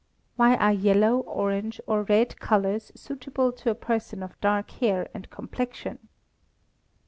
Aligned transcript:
_Why 0.39 0.59
are 0.59 0.73
yellow, 0.73 1.17
orange, 1.19 1.79
or 1.85 2.01
red 2.01 2.39
colours 2.39 2.91
suitable 2.95 3.51
to 3.51 3.69
a 3.69 3.75
person 3.75 4.23
of 4.23 4.41
dark 4.41 4.71
hair 4.71 5.07
and 5.13 5.29
complexion? 5.29 6.07